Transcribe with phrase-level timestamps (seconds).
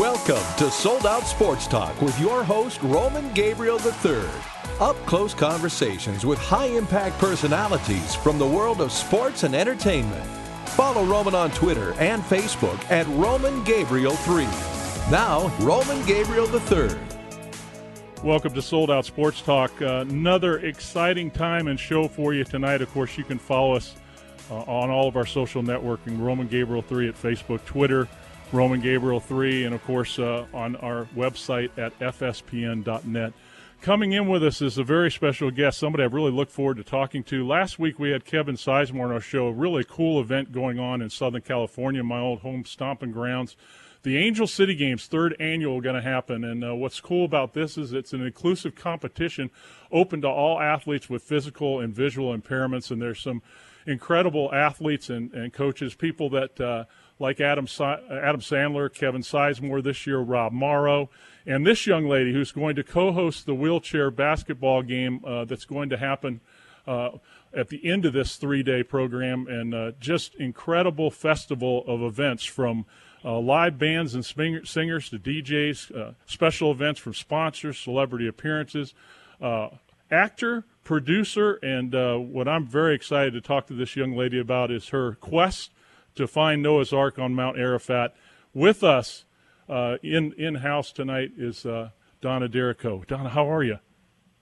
[0.00, 4.22] Welcome to Sold Out Sports Talk with your host, Roman Gabriel III.
[4.80, 10.24] Up close conversations with high impact personalities from the world of sports and entertainment.
[10.70, 14.44] Follow Roman on Twitter and Facebook at Roman Gabriel 3.
[15.10, 16.96] Now, Roman Gabriel III.
[18.24, 19.82] Welcome to Sold Out Sports Talk.
[19.82, 22.80] Uh, another exciting time and show for you tonight.
[22.80, 23.96] Of course, you can follow us
[24.50, 28.08] uh, on all of our social networking Roman Gabriel 3 at Facebook, Twitter,
[28.52, 33.32] Roman Gabriel 3, and of course uh, on our website at fspn.net.
[33.80, 36.84] Coming in with us is a very special guest, somebody I've really looked forward to
[36.84, 37.46] talking to.
[37.46, 41.00] Last week we had Kevin Sizemore on our show, a really cool event going on
[41.00, 43.56] in Southern California, my old home stomping grounds
[44.02, 47.76] the Angel City Games third annual going to happen, and uh, what's cool about this
[47.76, 49.50] is it's an inclusive competition,
[49.92, 53.42] open to all athletes with physical and visual impairments, and there's some
[53.86, 56.84] incredible athletes and, and coaches, people that uh,
[57.20, 61.10] like Adam Adam Sandler, Kevin Sizemore this year, Rob Morrow,
[61.46, 65.90] and this young lady who's going to co-host the wheelchair basketball game uh, that's going
[65.90, 66.40] to happen.
[66.86, 67.10] Uh,
[67.52, 72.86] at the end of this three-day program, and uh, just incredible festival of events from
[73.24, 78.94] uh, live bands and singers to DJs, uh, special events from sponsors, celebrity appearances,
[79.42, 79.68] uh,
[80.10, 84.70] actor, producer, and uh, what I'm very excited to talk to this young lady about
[84.70, 85.70] is her quest
[86.20, 88.14] to find Noah's Ark on Mount Arafat.
[88.52, 89.24] With us
[89.68, 91.90] uh, in in house tonight is uh,
[92.20, 93.04] Donna D'Errico.
[93.06, 93.78] Donna, how are you?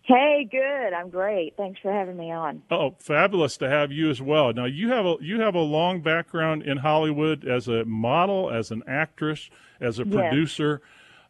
[0.03, 0.95] Hey, good.
[0.95, 1.55] I'm great.
[1.57, 2.63] Thanks for having me on.
[2.71, 4.53] Oh, fabulous to have you as well.
[4.53, 8.71] Now you have a you have a long background in Hollywood as a model, as
[8.71, 10.15] an actress, as a yes.
[10.15, 10.81] producer.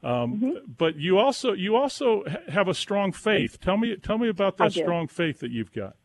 [0.02, 0.72] Um, mm-hmm.
[0.78, 3.60] But you also you also have a strong faith.
[3.60, 5.96] Tell me tell me about that strong faith that you've got.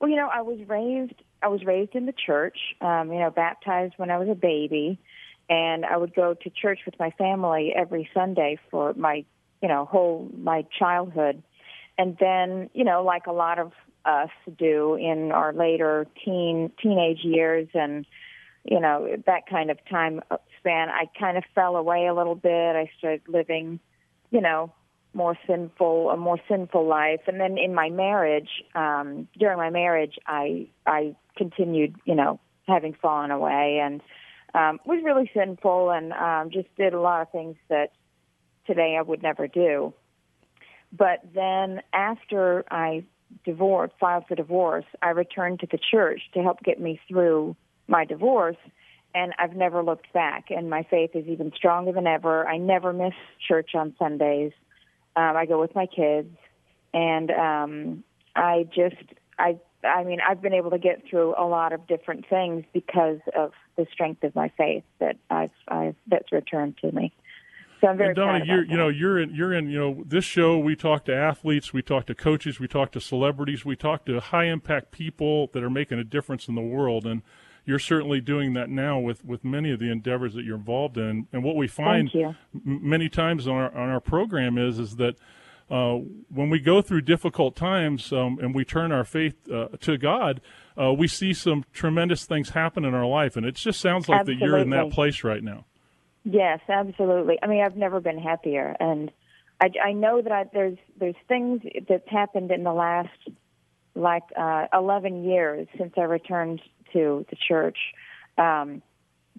[0.00, 2.58] Well, you know, I was raised I was raised in the church.
[2.80, 4.98] Um, you know, baptized when I was a baby,
[5.48, 9.24] and I would go to church with my family every Sunday for my
[9.62, 11.42] you know whole my childhood
[11.96, 13.72] and then you know like a lot of
[14.04, 18.04] us do in our later teen teenage years and
[18.64, 20.20] you know that kind of time
[20.58, 23.78] span i kind of fell away a little bit i started living
[24.30, 24.72] you know
[25.14, 30.18] more sinful a more sinful life and then in my marriage um during my marriage
[30.26, 34.00] i i continued you know having fallen away and
[34.54, 37.92] um was really sinful and um just did a lot of things that
[38.66, 39.92] today i would never do
[40.92, 43.04] but then after I
[43.44, 47.56] divorced, filed for divorce, I returned to the church to help get me through
[47.88, 48.58] my divorce.
[49.14, 50.46] And I've never looked back.
[50.50, 52.46] And my faith is even stronger than ever.
[52.46, 53.14] I never miss
[53.46, 54.52] church on Sundays.
[55.16, 56.36] Um, I go with my kids.
[56.94, 58.04] And um,
[58.36, 59.02] I just,
[59.38, 63.18] I, I mean, I've been able to get through a lot of different things because
[63.36, 67.12] of the strength of my faith that I've, I've that's returned to me.
[67.80, 70.24] So I'm very and Donna, you're, you know, you're in, you're in, you know, this
[70.24, 70.56] show.
[70.56, 74.20] We talk to athletes, we talk to coaches, we talk to celebrities, we talk to
[74.20, 77.22] high impact people that are making a difference in the world, and
[77.64, 81.26] you're certainly doing that now with, with many of the endeavors that you're involved in.
[81.32, 82.32] And what we find m-
[82.64, 85.16] many times on our on our program is is that.
[85.70, 89.96] Uh, when we go through difficult times um, and we turn our faith uh, to
[89.96, 90.40] God,
[90.80, 94.20] uh, we see some tremendous things happen in our life, and it just sounds like
[94.20, 94.40] Absolutely.
[94.40, 95.64] that you're in that place right now.
[96.24, 97.38] Yes, absolutely.
[97.42, 99.10] I mean, I've never been happier, and
[99.60, 103.10] I, I know that I, there's there's things that's happened in the last
[103.94, 106.60] like uh, 11 years since I returned
[106.92, 107.78] to the church
[108.38, 108.82] um,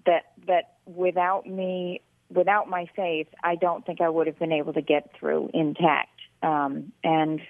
[0.06, 4.72] that that without me without my faith, I don't think I would have been able
[4.72, 6.13] to get through intact.
[6.44, 7.40] Um, and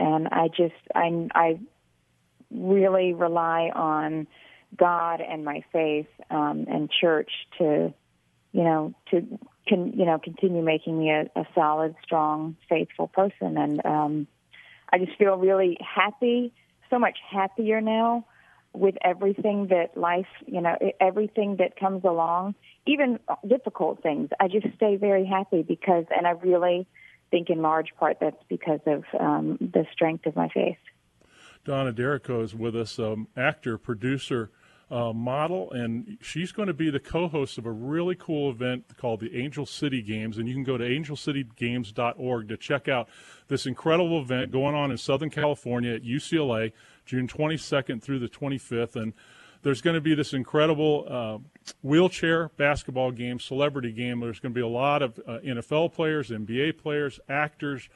[0.00, 1.58] and I just I I
[2.50, 4.26] really rely on
[4.76, 7.92] God and my faith um, and church to
[8.52, 13.56] you know, to can you know continue making me a, a solid, strong, faithful person.
[13.56, 14.26] And um,
[14.90, 16.52] I just feel really happy,
[16.90, 18.24] so much happier now
[18.72, 22.54] with everything that life, you know, everything that comes along,
[22.86, 24.30] even difficult things.
[24.40, 26.86] I just stay very happy because, and I really
[27.30, 30.78] think in large part that's because of um, the strength of my faith.
[31.64, 34.50] Donna D'Errico is with us, um, actor, producer,
[34.90, 39.20] uh, model, and she's going to be the co-host of a really cool event called
[39.20, 43.08] the Angel City Games, and you can go to angelcitygames.org to check out
[43.48, 46.72] this incredible event going on in Southern California at UCLA,
[47.04, 49.12] June 22nd through the 25th, and
[49.62, 51.38] there's going to be this incredible uh,
[51.82, 54.20] wheelchair basketball game, celebrity game.
[54.20, 57.88] There's going to be a lot of uh, NFL players, NBA players, actors.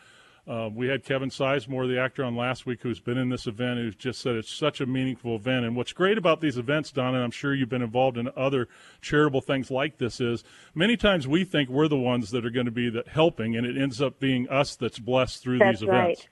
[0.45, 3.79] Uh, we had Kevin Sizemore, the actor, on last week who's been in this event,
[3.79, 5.65] who's just said it's such a meaningful event.
[5.65, 8.67] And what's great about these events, Don, and I'm sure you've been involved in other
[9.01, 10.43] charitable things like this, is
[10.75, 13.65] many times we think we're the ones that are going to be the helping, and
[13.65, 16.27] it ends up being us that's blessed through that's these events.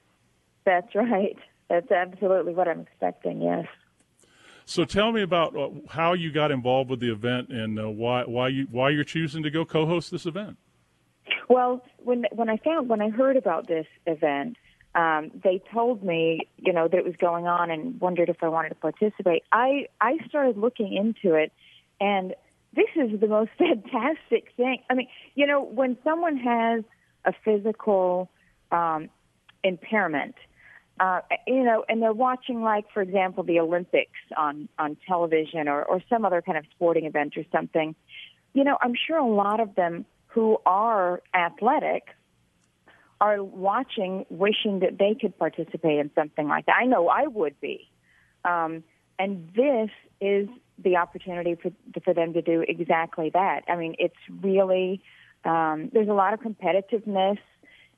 [0.64, 1.06] That's right.
[1.06, 1.38] That's right.
[1.68, 3.40] That's absolutely what I'm expecting.
[3.40, 3.66] Yes.
[4.70, 8.22] So tell me about uh, how you got involved with the event and uh, why
[8.22, 10.58] why you why you're choosing to go co-host this event.
[11.48, 14.58] Well, when when I found when I heard about this event,
[14.94, 18.48] um, they told me, you know, that it was going on, and wondered if I
[18.48, 19.42] wanted to participate.
[19.50, 21.50] I I started looking into it,
[22.00, 22.36] and
[22.72, 24.84] this is the most fantastic thing.
[24.88, 26.84] I mean, you know, when someone has
[27.24, 28.30] a physical
[28.70, 29.08] um,
[29.64, 30.36] impairment,
[31.00, 35.82] uh, you know, and they're watching, like, for example, the Olympics on on television or
[35.82, 37.94] or some other kind of sporting event or something.
[38.52, 42.04] You know, I'm sure a lot of them who are athletic
[43.20, 46.76] are watching, wishing that they could participate in something like that.
[46.80, 47.88] I know I would be.
[48.44, 48.82] Um,
[49.18, 50.48] and this is
[50.78, 51.70] the opportunity for,
[52.02, 53.64] for them to do exactly that.
[53.68, 55.02] I mean, it's really,
[55.44, 57.38] um, there's a lot of competitiveness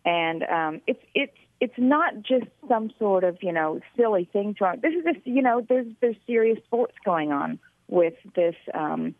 [0.04, 4.52] and um, it's, it's, it's not just some sort of, you know, silly thing.
[4.58, 9.14] To, this is, just, you know, there's, there's serious sports going on with this, um,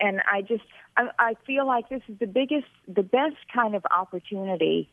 [0.00, 0.64] and I just
[0.98, 4.90] I, I feel like this is the biggest, the best kind of opportunity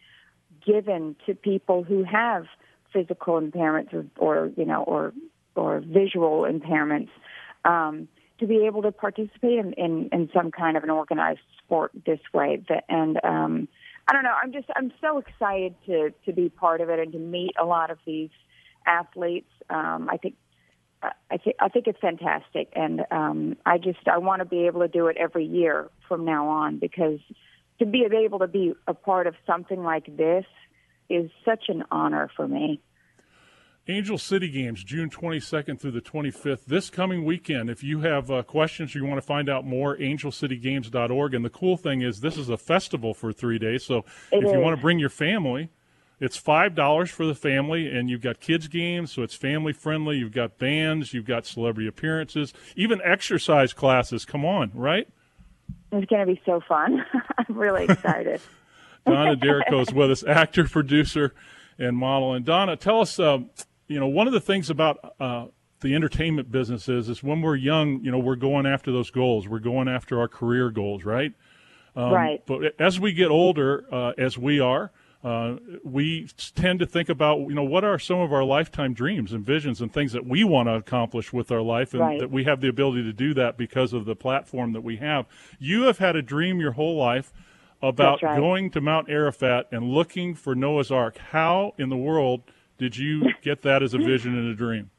[0.65, 2.45] given to people who have
[2.93, 5.11] physical impairments or, or you know or
[5.55, 7.09] or visual impairments
[7.65, 8.07] um,
[8.39, 12.19] to be able to participate in, in, in some kind of an organized sport this
[12.33, 12.63] way.
[12.69, 13.67] That, and um,
[14.07, 14.33] I don't know.
[14.41, 17.65] I'm just I'm so excited to to be part of it and to meet a
[17.65, 18.29] lot of these
[18.85, 19.49] athletes.
[19.69, 20.35] Um, I think
[21.01, 24.81] I think I think it's fantastic, and um, I just I want to be able
[24.81, 27.19] to do it every year from now on because
[27.79, 30.45] to be able to be a part of something like this
[31.09, 32.79] is such an honor for me.
[33.87, 37.69] Angel City Games, June 22nd through the 25th, this coming weekend.
[37.69, 41.33] If you have uh, questions or you want to find out more, angelcitygames.org.
[41.35, 43.83] And the cool thing is, this is a festival for three days.
[43.83, 43.99] So
[44.31, 44.51] it if is.
[44.51, 45.69] you want to bring your family,
[46.19, 50.17] it's five dollars for the family, and you've got kids games, so it's family friendly.
[50.17, 54.25] You've got bands, you've got celebrity appearances, even exercise classes.
[54.25, 55.07] Come on, right?
[55.91, 57.05] It's going to be so fun.
[57.37, 58.41] I'm really excited.
[59.05, 61.35] Donna D'Errico is with us, actor, producer,
[61.77, 62.33] and model.
[62.33, 63.39] And Donna, tell us, uh,
[63.87, 65.45] you know, one of the things about uh,
[65.81, 69.47] the entertainment business is, is when we're young, you know, we're going after those goals.
[69.47, 71.33] We're going after our career goals, right?
[71.95, 72.45] Um, right.
[72.45, 74.91] But as we get older, uh, as we are,
[75.23, 79.33] uh, we tend to think about, you know, what are some of our lifetime dreams
[79.33, 82.19] and visions and things that we want to accomplish with our life, and right.
[82.19, 85.25] that we have the ability to do that because of the platform that we have.
[85.57, 87.33] You have had a dream your whole life
[87.81, 88.37] about right.
[88.37, 91.17] going to Mount Arafat and looking for Noah's Ark.
[91.17, 92.43] How in the world
[92.77, 94.89] did you get that as a vision and a dream?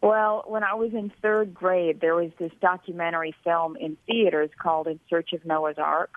[0.00, 4.86] Well, when I was in third grade, there was this documentary film in theaters called
[4.86, 6.12] In Search of Noah's Ark.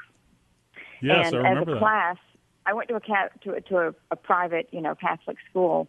[1.01, 1.79] Yes, and I remember as a that.
[1.79, 2.17] class,
[2.65, 5.87] I went to a cat to, to a, a private, you know, Catholic school,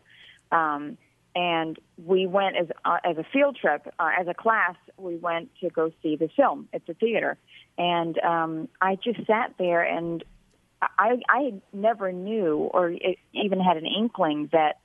[0.50, 0.96] um,
[1.34, 4.76] and we went as uh, as a field trip uh, as a class.
[4.96, 7.36] We went to go see the film at the theater,
[7.76, 10.24] and um, I just sat there and
[10.80, 12.94] I I never knew or
[13.32, 14.78] even had an inkling that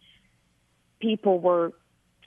[0.99, 1.73] people were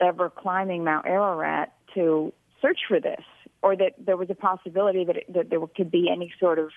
[0.01, 3.23] ever climbing Mount Ararat to search for this,
[3.61, 6.69] or that there was a possibility that it, that there could be any sort of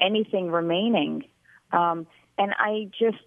[0.00, 1.24] anything remaining.
[1.72, 2.06] Um,
[2.38, 3.22] and I just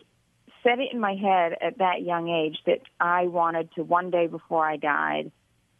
[0.63, 4.27] set it in my head at that young age that I wanted to one day
[4.27, 5.31] before I died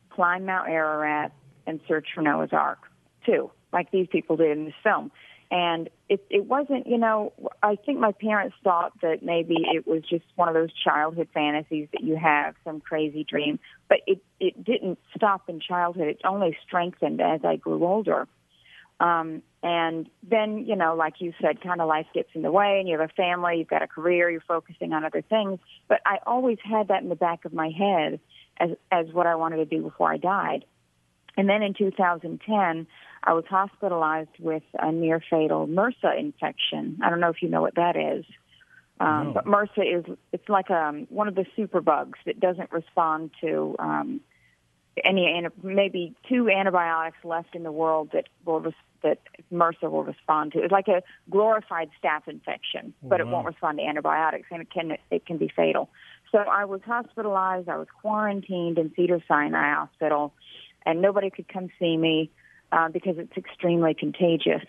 [0.09, 1.31] climb Mount Ararat
[1.67, 2.79] and search for Noah's Ark
[3.25, 5.11] too, like these people did in this film.
[5.51, 10.03] And it it wasn't, you know, I think my parents thought that maybe it was
[10.07, 13.59] just one of those childhood fantasies that you have, some crazy dream.
[13.87, 16.07] But it it didn't stop in childhood.
[16.07, 18.27] It only strengthened as I grew older.
[18.99, 22.79] Um, and then, you know, like you said, kind of life gets in the way
[22.79, 25.59] and you have a family, you've got a career, you're focusing on other things.
[25.87, 28.19] But I always had that in the back of my head
[28.57, 30.65] as, as what I wanted to do before I died.
[31.39, 32.85] And then in 2010,
[33.23, 36.99] I was hospitalized with a near fatal MRSA infection.
[37.01, 38.25] I don't know if you know what that is.
[38.99, 39.31] Um, no.
[39.35, 43.77] But MRSA is, it's like um, one of the super bugs that doesn't respond to,
[43.79, 44.19] um,
[45.05, 49.19] any maybe two antibiotics left in the world that will res- that
[49.49, 50.59] MRSA will respond to.
[50.59, 53.25] It's like a glorified staph infection, but wow.
[53.25, 55.89] it won't respond to antibiotics, and it can it can be fatal.
[56.33, 57.69] So I was hospitalized.
[57.69, 60.33] I was quarantined in Cedar Sinai Hospital,
[60.85, 62.31] and nobody could come see me
[62.71, 64.63] uh, because it's extremely contagious.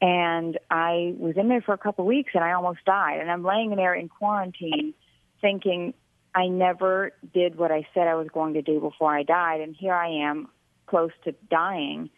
[0.00, 3.20] And I was in there for a couple of weeks and I almost died.
[3.20, 4.94] And I'm laying in there in quarantine
[5.40, 5.94] thinking
[6.34, 9.60] I never did what I said I was going to do before I died.
[9.60, 10.48] And here I am
[10.86, 12.10] close to dying.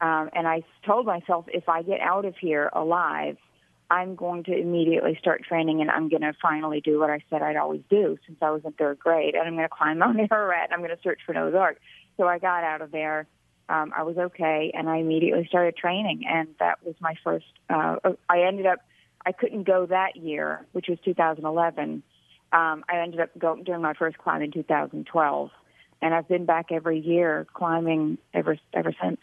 [0.00, 3.36] Um, and I told myself if I get out of here alive,
[3.90, 7.42] I'm going to immediately start training and I'm going to finally do what I said
[7.42, 9.34] I'd always do since I was in third grade.
[9.34, 10.64] And I'm going to climb Mount Ararat.
[10.64, 11.78] And I'm going to search for Noah's Ark.
[12.16, 13.26] So I got out of there.
[13.68, 17.46] Um, I was okay, and I immediately started training, and that was my first.
[17.70, 17.96] Uh,
[18.28, 18.80] I ended up.
[19.26, 22.02] I couldn't go that year, which was 2011.
[22.52, 25.50] Um, I ended up going doing my first climb in 2012,
[26.02, 29.20] and I've been back every year climbing ever ever since.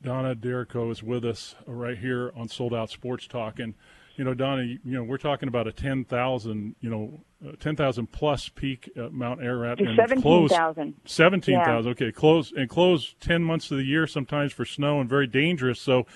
[0.00, 3.74] Donna D'Errico is with us right here on Sold Out Sports Talk, and
[4.18, 8.48] you know, Donna, you, know, we're talking about a 10,000, you know, uh, 10,000 plus
[8.48, 10.94] peak at Mount Ararat and 17,000.
[11.04, 11.84] 17,000.
[11.84, 11.90] Yeah.
[11.90, 12.12] Okay.
[12.12, 15.80] Close and close 10 months of the year sometimes for snow and very dangerous.
[15.80, 16.06] So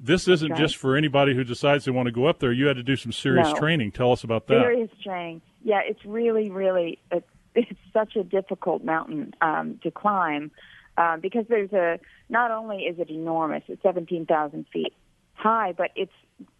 [0.00, 0.60] this isn't right.
[0.60, 2.52] just for anybody who decides they want to go up there.
[2.52, 3.54] You had to do some serious no.
[3.54, 3.92] training.
[3.92, 4.62] Tell us about that.
[4.62, 5.42] Serious training.
[5.62, 10.50] Yeah, it's really, really, it's, it's such a difficult mountain um, to climb
[10.98, 14.92] uh, because there's a, not only is it enormous, it's 17,000 feet
[15.34, 16.12] high, but it's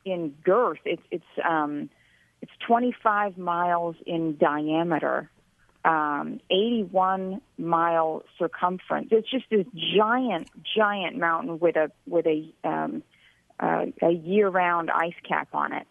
[0.05, 0.81] in girth.
[0.85, 1.89] It's it's um,
[2.45, 5.31] it's 25 miles in diameter,
[5.83, 9.09] um, 81 mile circumference.
[9.13, 9.65] It's just this
[9.97, 13.03] giant, giant mountain with a with a um,
[13.59, 15.87] uh, a year-round ice cap on it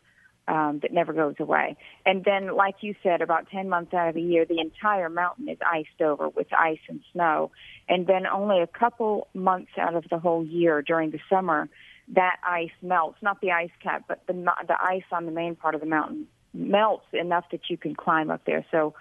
[0.47, 1.75] um, that never goes away.
[2.05, 5.49] And then, like you said, about 10 months out of the year, the entire mountain
[5.49, 7.49] is iced over with ice and snow.
[7.89, 11.67] And then only a couple months out of the whole year during the summer,
[12.09, 15.73] that ice melts, not the ice cap, but the the ice on the main part
[15.73, 18.65] of the mountain melts enough that you can climb up there.
[18.71, 18.93] So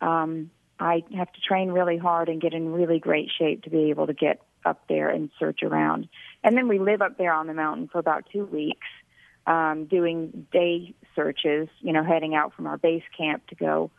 [0.00, 3.90] um, I have to train really hard and get in really great shape to be
[3.90, 6.08] able to get up there and search around.
[6.44, 8.86] And then we live up there on the mountain for about two weeks,
[9.46, 11.68] um, doing day searches.
[11.80, 13.90] You know, heading out from our base camp to go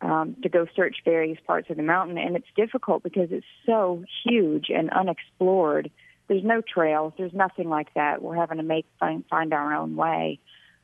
[0.00, 4.04] um, to go search various parts of the mountain, and it's difficult because it's so
[4.24, 5.90] huge and unexplored
[6.28, 7.14] there's no trails.
[7.16, 8.22] There's nothing like that.
[8.22, 10.38] We're having to make find, find our own way,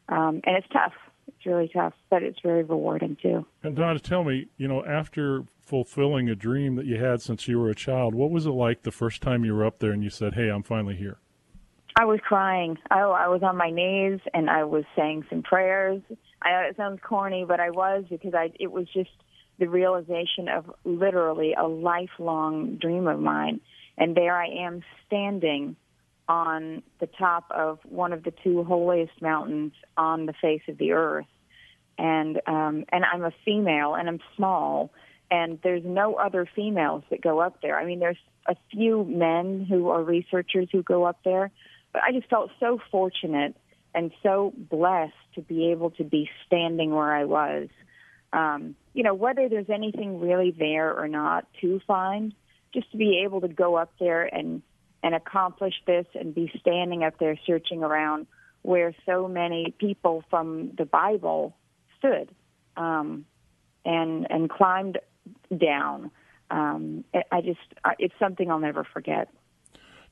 [0.08, 0.94] um, and it's tough.
[1.26, 3.46] It's really tough, but it's very rewarding too.
[3.62, 7.58] And Donna, tell me, you know, after fulfilling a dream that you had since you
[7.58, 10.02] were a child, what was it like the first time you were up there and
[10.02, 11.18] you said, "Hey, I'm finally here"?
[11.96, 12.76] I was crying.
[12.90, 16.02] I, I was on my knees and I was saying some prayers.
[16.42, 19.10] I know it sounds corny, but I was because I it was just
[19.58, 23.60] the realization of literally a lifelong dream of mine
[23.96, 25.76] and there I am standing
[26.28, 30.92] on the top of one of the two holiest mountains on the face of the
[30.92, 31.26] earth.
[31.98, 34.90] And um, and I'm a female and I'm small
[35.30, 37.78] and there's no other females that go up there.
[37.78, 41.50] I mean there's a few men who are researchers who go up there,
[41.92, 43.56] but I just felt so fortunate
[43.94, 47.68] and so blessed to be able to be standing where I was.
[48.32, 52.34] Um, you know, whether there's anything really there or not to find,
[52.72, 54.62] just to be able to go up there and
[55.04, 58.26] and accomplish this and be standing up there searching around
[58.62, 61.54] where so many people from the Bible
[61.98, 62.30] stood
[62.78, 63.26] um,
[63.84, 64.98] and and climbed
[65.56, 66.10] down.
[66.50, 67.60] Um, I just
[67.98, 69.28] it's something I'll never forget.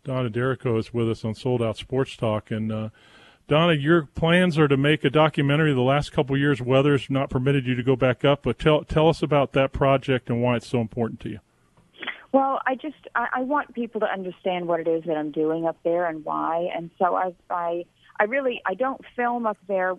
[0.05, 2.89] Donna D'Errico is with us on Sold Out Sports Talk, and uh,
[3.49, 5.73] Donna, your plans are to make a documentary.
[5.73, 9.09] The last couple years, weather's not permitted you to go back up, but tell tell
[9.09, 11.39] us about that project and why it's so important to you.
[12.33, 15.67] Well, I just I, I want people to understand what it is that I'm doing
[15.67, 17.85] up there and why, and so I I
[18.19, 19.95] I really I don't film up there.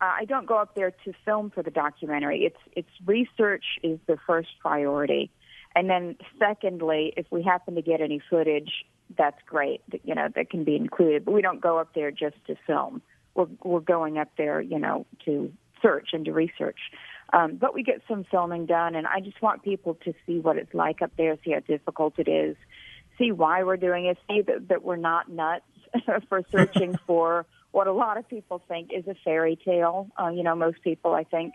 [0.00, 2.44] I don't go up there to film for the documentary.
[2.44, 5.30] It's it's research is the first priority,
[5.76, 8.84] and then secondly, if we happen to get any footage,
[9.16, 9.80] that's great.
[10.02, 13.00] You know that can be included, but we don't go up there just to film.
[13.36, 16.78] We're we're going up there, you know, to search and to research.
[17.32, 20.56] Um, but we get some filming done, and I just want people to see what
[20.56, 22.56] it's like up there, see how difficult it is,
[23.18, 25.64] see why we're doing it, see that, that we're not nuts
[26.28, 30.08] for searching for what a lot of people think is a fairy tale.
[30.20, 31.54] Uh, you know, most people, I think,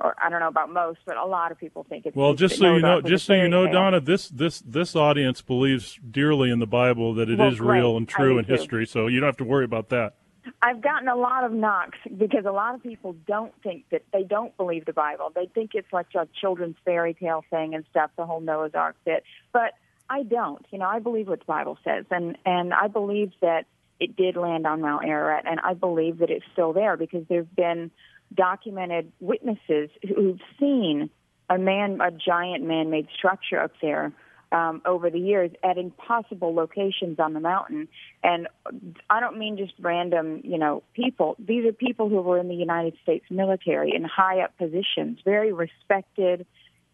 [0.00, 2.16] or I don't know about most, but a lot of people think it's.
[2.16, 3.70] Well, just so you know, just so you know.
[3.70, 7.96] Donna, this this this audience believes dearly in the Bible that it well, is real
[7.96, 8.52] and true in too.
[8.52, 10.16] history, so you don't have to worry about that.
[10.60, 14.22] I've gotten a lot of knocks because a lot of people don't think that they
[14.22, 15.32] don't believe the Bible.
[15.34, 18.96] They think it's like a children's fairy tale thing and stuff, the whole Noah's Ark
[19.04, 19.24] bit.
[19.52, 19.72] But
[20.08, 20.64] I don't.
[20.70, 23.66] You know, I believe what the Bible says, and and I believe that
[24.00, 27.54] it did land on Mount Ararat, and I believe that it's still there because there've
[27.54, 27.90] been
[28.34, 31.10] documented witnesses who've seen
[31.48, 34.12] a man, a giant man-made structure up there
[34.54, 37.88] um, over the years at impossible locations on the mountain.
[38.22, 38.46] And
[39.10, 41.34] I don't mean just random, you know, people.
[41.44, 45.52] These are people who were in the United States military in high up positions, very
[45.52, 46.46] respected,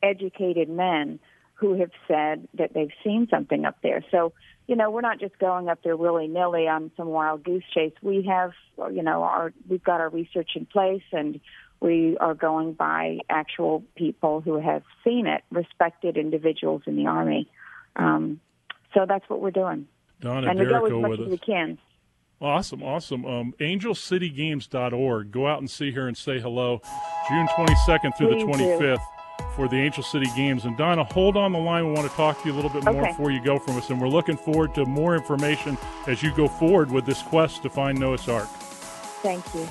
[0.02, 1.20] educated men
[1.52, 4.02] who have said that they've seen something up there.
[4.10, 4.32] So,
[4.66, 7.92] you know, we're not just going up there willy nilly on some wild goose chase.
[8.00, 8.52] We have,
[8.90, 11.38] you know, our we've got our research in place and
[11.80, 17.48] we are going by actual people who have seen it, respected individuals in the Army.
[17.96, 18.40] Um,
[18.94, 19.86] so that's what we're doing.
[20.20, 21.30] Donna and we go as much as us.
[21.30, 21.78] we can.
[22.40, 23.26] Awesome, awesome.
[23.26, 25.30] Um, AngelCityGames.org.
[25.30, 26.80] Go out and see her and say hello.
[27.28, 29.44] June 22nd through Please the 25th do.
[29.54, 30.64] for the Angel City Games.
[30.64, 31.86] And Donna, hold on the line.
[31.86, 33.10] We want to talk to you a little bit more okay.
[33.10, 33.90] before you go from us.
[33.90, 37.70] And we're looking forward to more information as you go forward with this quest to
[37.70, 38.48] find Noah's Ark.
[39.22, 39.68] Thank you.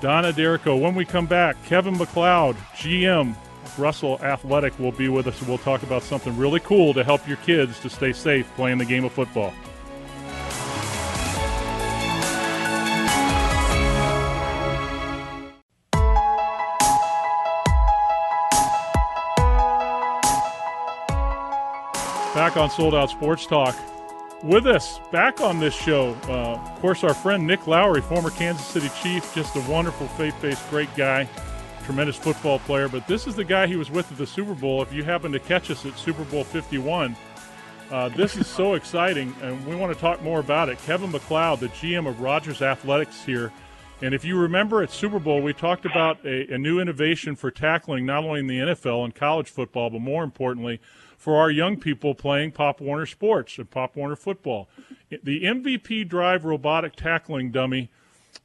[0.00, 0.76] Donna D'Errico.
[0.76, 3.34] When we come back, Kevin McLeod, GM,
[3.76, 7.36] Russell Athletic, will be with us, we'll talk about something really cool to help your
[7.38, 9.52] kids to stay safe playing the game of football.
[22.34, 23.76] Back on Sold Out Sports Talk.
[24.42, 28.66] With us back on this show, uh, of course, our friend Nick Lowery, former Kansas
[28.66, 31.28] City Chief, just a wonderful, faith based, great guy,
[31.84, 32.88] tremendous football player.
[32.88, 34.80] But this is the guy he was with at the Super Bowl.
[34.80, 37.14] If you happen to catch us at Super Bowl 51,
[37.90, 40.78] uh, this is so exciting, and we want to talk more about it.
[40.86, 43.52] Kevin McLeod, the GM of Rogers Athletics here.
[44.00, 47.50] And if you remember at Super Bowl, we talked about a, a new innovation for
[47.50, 50.80] tackling not only in the NFL and college football, but more importantly,
[51.20, 54.70] for our young people playing Pop Warner sports and Pop Warner football.
[55.10, 57.90] The MVP Drive robotic tackling dummy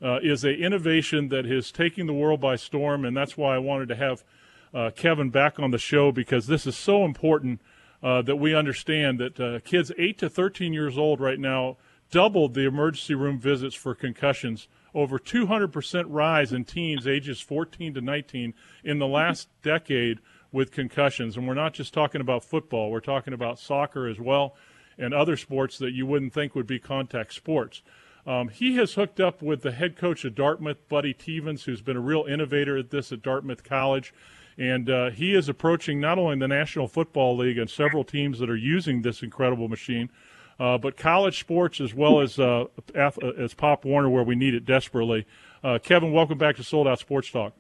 [0.04, 3.60] uh, is an innovation that is taking the world by storm, and that's why I
[3.60, 4.26] wanted to have
[4.74, 7.62] uh, Kevin back on the show because this is so important
[8.04, 11.78] uh, that we understand that uh, kids 8 to 13 years old right now
[12.12, 18.02] doubled the emergency room visits for concussions over 200% rise in teens ages 14 to
[18.02, 18.54] 19
[18.84, 20.20] in the last decade
[20.56, 21.36] with concussions.
[21.36, 24.56] And we're not just talking about football, we're talking about soccer as well
[24.98, 27.82] and other sports that you wouldn't think would be contact sports.
[28.26, 31.98] Um, he has hooked up with the head coach of Dartmouth, Buddy Teevens, who's been
[31.98, 34.14] a real innovator at this at Dartmouth College.
[34.58, 38.50] And uh, he is approaching not only the National Football League and several teams that
[38.50, 40.10] are using this incredible machine,
[40.58, 42.64] uh, but college sports as well as uh,
[42.96, 45.28] as Pop Warner, where we need it desperately.
[45.62, 47.54] Uh, Kevin, welcome back to Sold Out Sports Talk.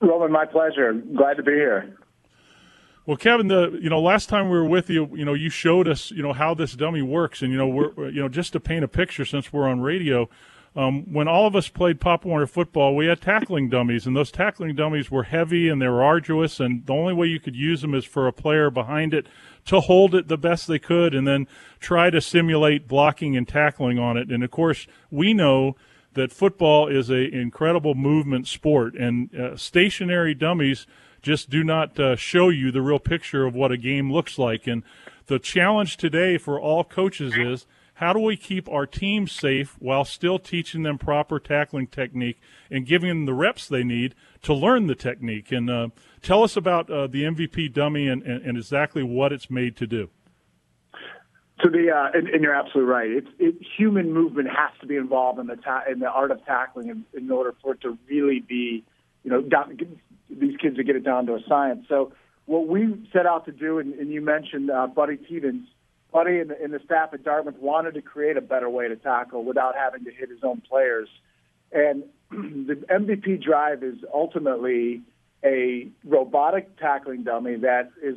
[0.00, 0.92] Roman, my pleasure.
[0.92, 1.96] Glad to be here.
[3.06, 5.88] Well, Kevin, the you know last time we were with you, you know you showed
[5.88, 8.60] us you know how this dummy works, and you know we're you know just to
[8.60, 10.28] paint a picture since we're on radio.
[10.76, 14.30] Um, when all of us played Pop Warner football, we had tackling dummies, and those
[14.30, 17.80] tackling dummies were heavy and they were arduous, and the only way you could use
[17.80, 19.26] them is for a player behind it
[19.64, 21.48] to hold it the best they could, and then
[21.80, 24.30] try to simulate blocking and tackling on it.
[24.30, 25.74] And of course, we know
[26.14, 30.86] that football is an incredible movement sport, and uh, stationary dummies
[31.22, 34.66] just do not uh, show you the real picture of what a game looks like.
[34.66, 34.82] And
[35.26, 40.06] the challenge today for all coaches is how do we keep our team safe while
[40.06, 44.86] still teaching them proper tackling technique and giving them the reps they need to learn
[44.86, 45.52] the technique?
[45.52, 45.88] And uh,
[46.22, 49.86] tell us about uh, the MVP dummy and, and, and exactly what it's made to
[49.86, 50.08] do.
[51.62, 53.10] So the uh, and, and, you're absolutely right.
[53.10, 56.44] It's it, human movement has to be involved in the ta- in the art of
[56.46, 58.84] tackling in, in order for it to really be,
[59.24, 59.78] you know, down,
[60.30, 61.86] these kids to get it down to a science.
[61.88, 62.12] So
[62.46, 65.66] what we set out to do, and, and you mentioned uh, Buddy Teevens,
[66.12, 68.96] Buddy and the, and the staff at Dartmouth wanted to create a better way to
[68.96, 71.08] tackle without having to hit his own players.
[71.72, 75.02] And the MVP drive is ultimately
[75.44, 78.16] a robotic tackling dummy that is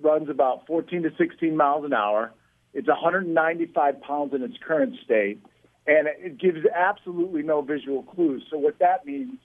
[0.00, 2.32] runs about 14 to 16 miles an hour
[2.74, 5.42] it's 195 pounds in its current state,
[5.86, 8.44] and it gives absolutely no visual clues.
[8.50, 9.38] So what that means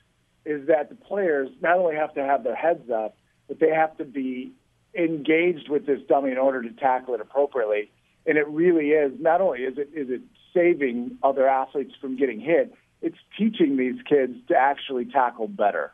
[0.46, 3.98] is that the players not only have to have their heads up, but they have
[3.98, 4.52] to be
[4.96, 7.92] engaged with this dummy in order to tackle it appropriately.
[8.26, 10.22] And it really is not only is it is it
[10.54, 15.92] saving other athletes from getting hit, it's teaching these kids to actually tackle better.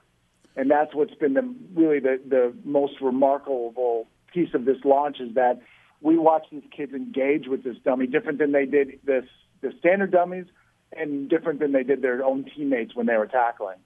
[0.56, 5.34] And that's what's been the really the, the most remarkable piece of this launch is
[5.36, 5.62] that
[6.04, 9.24] we watch these kids engage with this dummy different than they did this
[9.62, 10.46] the standard dummies
[10.92, 13.78] and different than they did their own teammates when they were tackling.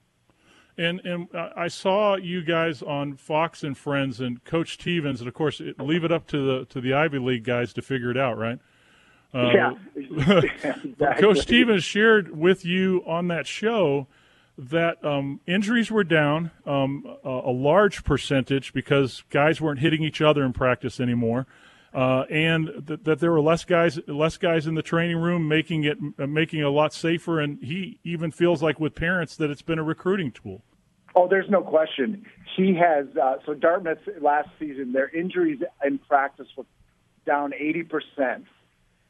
[0.76, 5.34] And and I saw you guys on Fox and Friends and Coach Teevens, and of
[5.34, 8.16] course, it, leave it up to the to the Ivy League guys to figure it
[8.16, 8.58] out, right?
[9.34, 9.72] Uh, yeah.
[9.96, 10.94] exactly.
[11.20, 14.06] Coach Teevens shared with you on that show
[14.56, 20.20] that um, injuries were down um, a, a large percentage because guys weren't hitting each
[20.20, 21.46] other in practice anymore
[21.94, 25.84] uh, and th- that there were less guys less guys in the training room, making
[25.84, 27.40] it uh, making it a lot safer.
[27.40, 30.62] And he even feels like with parents that it's been a recruiting tool.
[31.14, 32.26] Oh, there's no question.
[32.56, 36.66] He has uh, so Dartmouth last season their injuries in practice were
[37.26, 38.44] down 80 percent,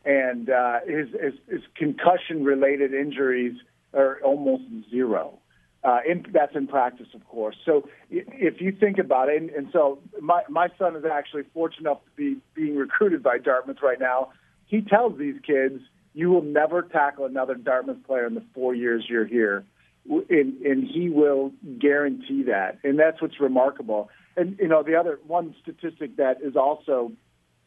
[0.05, 3.57] and uh, his, his his concussion related injuries
[3.93, 5.39] are almost zero.
[5.85, 7.57] Uh, in, that's in practice, of course.
[7.65, 11.89] So if you think about it, and, and so my my son is actually fortunate
[11.89, 14.33] enough to be being recruited by Dartmouth right now.
[14.67, 15.81] He tells these kids,
[16.15, 19.65] "You will never tackle another Dartmouth player in the four years you're here,"
[20.09, 22.79] and, and he will guarantee that.
[22.83, 24.11] And that's what's remarkable.
[24.37, 27.13] And you know, the other one statistic that is also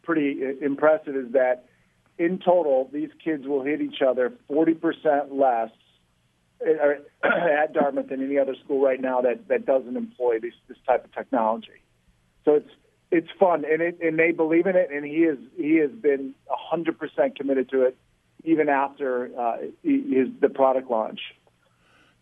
[0.04, 1.66] pretty impressive is that
[2.18, 5.72] in total, these kids will hit each other 40% less
[7.24, 11.06] at Dartmouth than any other school right now that that doesn't employ this this type
[11.06, 11.82] of technology.
[12.46, 12.70] So it's
[13.12, 16.34] it's fun, and it, and they believe in it, and he is he has been
[16.50, 17.98] hundred percent committed to it,
[18.44, 21.20] even after uh, his the product launch.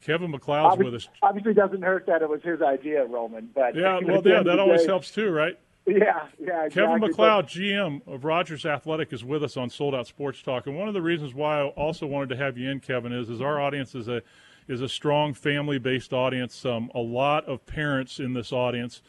[0.02, 1.10] Kevin McLeod's obviously, with us.
[1.22, 3.50] Obviously, doesn't hurt that it was his idea, Roman.
[3.54, 5.58] But yeah, well, yeah, that always helps too, right?
[5.90, 6.66] Yeah, yeah.
[6.66, 6.70] Exactly.
[6.70, 10.78] Kevin McLeod, GM of Rogers Athletic, is with us on Sold Out Sports Talk, and
[10.78, 13.42] one of the reasons why I also wanted to have you in, Kevin, is is
[13.42, 14.22] our audience is a
[14.68, 16.66] is a strong family based audience.
[16.66, 19.02] Um, a lot of parents in this audience.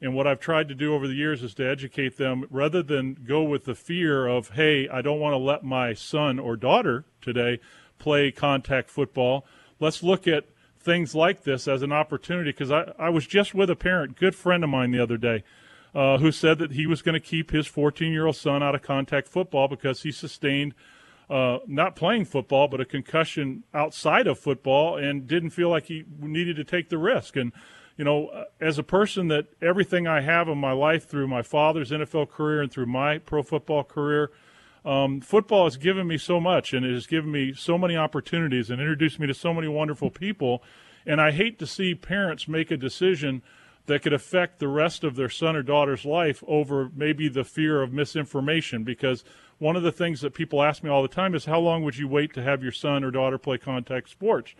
[0.00, 3.14] And what I've tried to do over the years is to educate them rather than
[3.26, 7.04] go with the fear of, hey, I don't want to let my son or daughter
[7.20, 7.58] today
[7.98, 9.44] play contact football.
[9.80, 10.44] Let's look at
[10.78, 14.36] things like this as an opportunity because I, I was just with a parent, good
[14.36, 15.42] friend of mine the other day,
[15.94, 18.74] uh, who said that he was going to keep his 14 year old son out
[18.74, 20.74] of contact football because he sustained
[21.30, 26.04] uh, not playing football, but a concussion outside of football, and didn't feel like he
[26.20, 27.36] needed to take the risk.
[27.36, 27.52] And
[27.98, 31.90] you know, as a person that everything I have in my life through my father's
[31.90, 34.30] NFL career and through my pro football career,
[34.84, 38.70] um, football has given me so much, and it has given me so many opportunities
[38.70, 40.62] and introduced me to so many wonderful people.
[41.04, 43.42] And I hate to see parents make a decision
[43.88, 47.82] that could affect the rest of their son or daughter's life over maybe the fear
[47.82, 49.24] of misinformation because
[49.58, 51.96] one of the things that people ask me all the time is how long would
[51.96, 54.54] you wait to have your son or daughter play contact sports?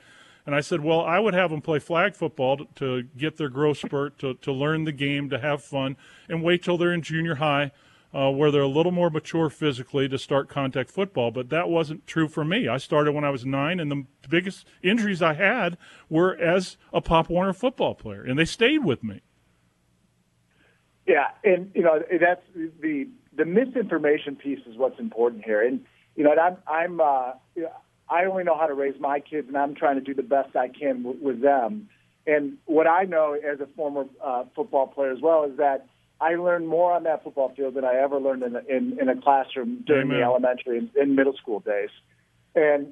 [0.47, 3.51] And I said, well, I would have them play flag football to, to get their
[3.51, 5.97] growth spurt, to, to learn the game, to have fun,
[6.29, 7.71] and wait till they're in junior high
[8.15, 11.31] uh, where they're a little more mature physically to start contact football.
[11.31, 12.69] But that wasn't true for me.
[12.69, 15.77] I started when I was nine, and the biggest injuries I had
[16.09, 19.21] were as a Pop Warner football player, and they stayed with me.
[21.07, 25.67] Yeah, and you know that's the the misinformation piece is what's important here.
[25.67, 25.85] And
[26.17, 27.33] you know, I'm I'm uh,
[28.11, 30.57] I only know how to raise my kids, and I'm trying to do the best
[30.57, 31.89] I can w- with them.
[32.27, 35.87] And what I know as a former uh, football player as well is that
[36.21, 39.09] I learned more on that football field than I ever learned in a, in, in
[39.09, 40.19] a classroom during Amen.
[40.19, 41.91] the elementary and, and middle school days.
[42.55, 42.89] And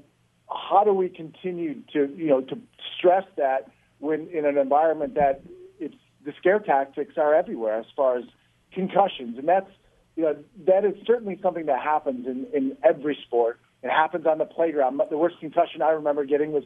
[0.48, 2.58] how do we continue to you know to
[2.96, 5.42] stress that when in an environment that
[5.80, 8.24] it's the scare tactics are everywhere as far as
[8.72, 9.70] concussions, and that's
[10.16, 10.36] you know,
[10.66, 13.60] that is certainly something that happens in, in every sport.
[13.82, 15.00] It happens on the playground.
[15.10, 16.64] The worst concussion I remember getting was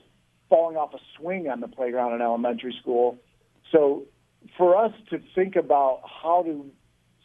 [0.49, 3.19] falling off a swing on the playground in elementary school.
[3.73, 4.05] So
[4.57, 6.71] for us to think about how to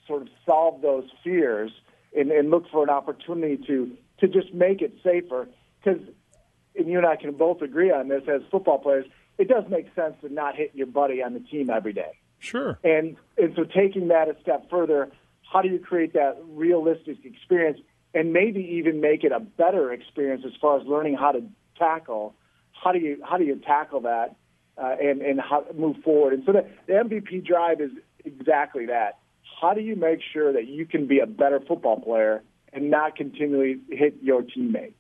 [0.08, 1.72] sort of solve those fears
[2.16, 5.48] and, and look for an opportunity to to just make it safer,
[5.84, 6.02] because
[6.78, 9.06] and you and I can both agree on this as football players,
[9.38, 12.20] it does make sense to not hit your buddy on the team every day.
[12.40, 12.80] Sure.
[12.84, 15.12] And and so taking that a step further,
[15.52, 17.80] how do you create that realistic experience
[18.14, 21.44] and maybe even make it a better experience as far as learning how to
[21.78, 22.36] tackle?
[22.72, 24.36] How do you how do you tackle that
[24.78, 26.34] uh, and and how move forward?
[26.34, 27.92] And so the, the MVP drive is
[28.24, 29.20] exactly that.
[29.62, 33.16] How do you make sure that you can be a better football player and not
[33.16, 34.94] continually hit your teammate?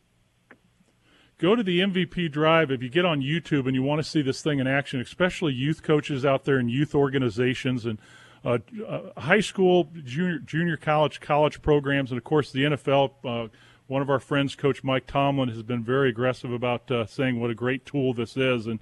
[1.37, 4.21] go to the MVP Drive if you get on YouTube and you want to see
[4.21, 7.99] this thing in action, especially youth coaches out there and youth organizations and
[8.43, 13.11] uh, uh, high school, junior, junior college, college programs, and of course the NFL.
[13.23, 13.47] Uh,
[13.87, 17.51] one of our friends, Coach Mike Tomlin, has been very aggressive about uh, saying what
[17.51, 18.65] a great tool this is.
[18.65, 18.79] And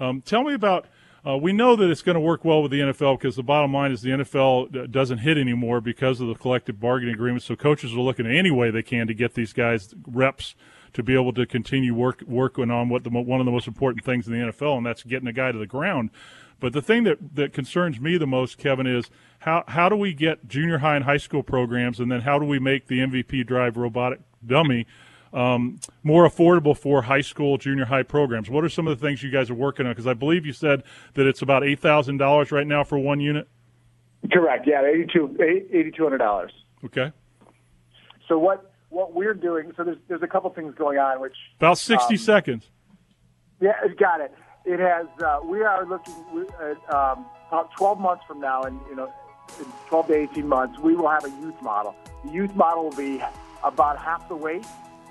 [0.00, 0.86] um, tell me about.
[1.26, 3.74] Uh, we know that it's going to work well with the NFL because the bottom
[3.74, 7.42] line is the NFL doesn't hit anymore because of the collective bargaining agreement.
[7.42, 10.54] So coaches are looking any way they can to get these guys reps
[10.94, 14.02] to be able to continue work working on what the one of the most important
[14.02, 16.08] things in the NFL, and that's getting a guy to the ground.
[16.58, 19.10] But the thing that, that concerns me the most, Kevin, is
[19.40, 22.44] how, how do we get junior high and high school programs, and then how do
[22.44, 24.86] we make the MVP Drive robotic dummy
[25.32, 28.50] um, more affordable for high school, junior high programs?
[28.50, 29.92] What are some of the things you guys are working on?
[29.92, 30.82] Because I believe you said
[31.14, 33.48] that it's about eight thousand dollars right now for one unit.
[34.32, 34.66] Correct.
[34.66, 36.52] Yeah, eighty two eighty two hundred dollars.
[36.84, 37.12] Okay.
[38.28, 39.72] So what what we're doing?
[39.76, 42.70] So there's there's a couple things going on, which about 60 um, seconds.
[43.60, 44.34] Yeah, got it.
[44.64, 45.06] It has.
[45.22, 46.14] Uh, we are looking
[46.60, 49.12] at um, about 12 months from now, and you know,
[49.58, 51.94] in 12 to 18 months, we will have a youth model.
[52.24, 53.22] The youth model will be
[53.64, 54.64] about half the weight.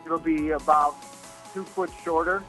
[0.10, 0.95] It'll be about
[1.54, 2.43] two foot shorter,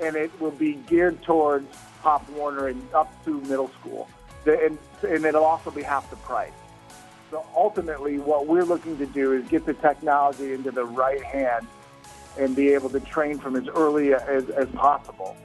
[0.00, 1.66] and it will be geared towards
[2.02, 4.06] Pop Warner and up to middle school.
[4.44, 6.52] And, and it'll also be half the price.
[7.30, 11.64] So ultimately, what we're looking to do is get the technology into the right hands
[12.38, 15.38] and be able to train from as early as, as possible.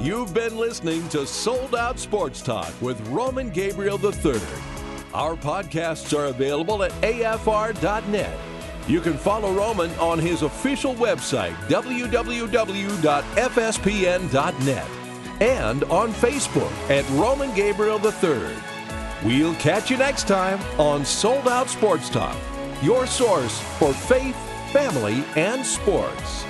[0.00, 4.40] You've been listening to Sold Out Sports Talk with Roman Gabriel III.
[5.14, 8.38] Our podcasts are available at afr.net.
[8.88, 12.50] You can follow Roman on his official website, www.fspn.net,
[15.40, 18.56] and on Facebook at Roman Gabriel III.
[19.24, 22.36] We'll catch you next time on Sold Out Sports Talk,
[22.80, 24.36] your source for faith,
[24.72, 26.44] family, and sports.